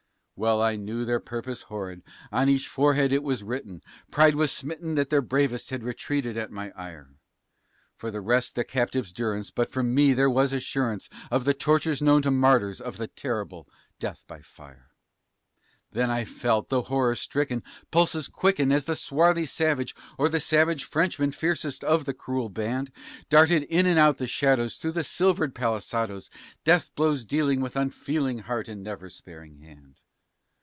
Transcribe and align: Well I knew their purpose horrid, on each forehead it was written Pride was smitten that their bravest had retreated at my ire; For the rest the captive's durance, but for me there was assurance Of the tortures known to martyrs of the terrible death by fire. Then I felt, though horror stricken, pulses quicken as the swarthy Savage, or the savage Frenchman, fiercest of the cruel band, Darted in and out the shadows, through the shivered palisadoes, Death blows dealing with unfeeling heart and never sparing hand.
Well 0.37 0.59
I 0.59 0.75
knew 0.75 1.05
their 1.05 1.19
purpose 1.19 1.61
horrid, 1.61 2.01
on 2.31 2.49
each 2.49 2.67
forehead 2.67 3.11
it 3.13 3.21
was 3.21 3.43
written 3.43 3.83
Pride 4.09 4.33
was 4.33 4.51
smitten 4.51 4.95
that 4.95 5.11
their 5.11 5.21
bravest 5.21 5.69
had 5.69 5.83
retreated 5.83 6.35
at 6.35 6.49
my 6.49 6.71
ire; 6.75 7.11
For 7.95 8.09
the 8.09 8.21
rest 8.21 8.55
the 8.55 8.63
captive's 8.63 9.13
durance, 9.13 9.51
but 9.51 9.71
for 9.71 9.83
me 9.83 10.13
there 10.13 10.31
was 10.31 10.51
assurance 10.51 11.09
Of 11.29 11.45
the 11.45 11.53
tortures 11.53 12.01
known 12.01 12.23
to 12.23 12.31
martyrs 12.31 12.81
of 12.81 12.97
the 12.97 13.05
terrible 13.05 13.69
death 13.99 14.25
by 14.27 14.41
fire. 14.41 14.89
Then 15.91 16.09
I 16.09 16.25
felt, 16.25 16.69
though 16.69 16.81
horror 16.81 17.13
stricken, 17.13 17.61
pulses 17.91 18.27
quicken 18.27 18.71
as 18.71 18.85
the 18.85 18.95
swarthy 18.95 19.45
Savage, 19.45 19.93
or 20.17 20.27
the 20.27 20.39
savage 20.39 20.85
Frenchman, 20.85 21.29
fiercest 21.29 21.83
of 21.83 22.05
the 22.05 22.15
cruel 22.15 22.49
band, 22.49 22.91
Darted 23.29 23.61
in 23.61 23.85
and 23.85 23.99
out 23.99 24.17
the 24.17 24.25
shadows, 24.25 24.77
through 24.77 24.93
the 24.93 25.03
shivered 25.03 25.53
palisadoes, 25.53 26.31
Death 26.63 26.89
blows 26.95 27.27
dealing 27.27 27.61
with 27.61 27.75
unfeeling 27.75 28.39
heart 28.39 28.67
and 28.67 28.81
never 28.81 29.07
sparing 29.07 29.57
hand. 29.59 29.99